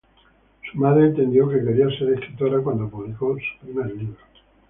[0.71, 4.17] Su madre entendió que quería ser escritora cuando publicó su primer libro.